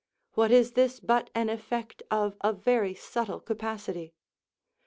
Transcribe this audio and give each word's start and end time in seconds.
What 0.33 0.49
is 0.49 0.71
this 0.71 0.99
but 0.99 1.29
an 1.35 1.47
effect 1.47 2.01
of 2.09 2.35
a 2.41 2.53
very 2.53 2.95
subtle 2.95 3.39
capacity! 3.39 4.15